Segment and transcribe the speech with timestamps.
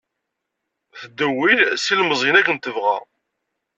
[0.99, 2.97] Teddewwil s ilemẓiyen akken tebɣa.